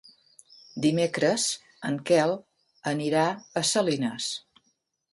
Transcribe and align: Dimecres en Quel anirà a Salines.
Dimecres 0.85 1.45
en 1.91 2.01
Quel 2.11 2.35
anirà 2.95 3.29
a 3.63 3.67
Salines. 3.75 4.35